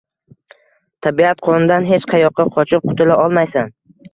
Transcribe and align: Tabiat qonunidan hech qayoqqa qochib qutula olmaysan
Tabiat 1.09 1.45
qonunidan 1.49 1.87
hech 1.91 2.09
qayoqqa 2.15 2.49
qochib 2.57 2.89
qutula 2.91 3.23
olmaysan 3.27 3.75